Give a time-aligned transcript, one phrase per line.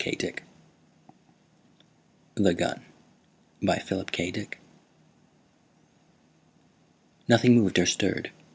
[0.03, 0.41] net
[2.33, 2.81] THE GUN
[3.61, 4.31] By PHILIP K.
[4.31, 4.57] DICK
[7.29, 8.31] _Nothing moved or stirred.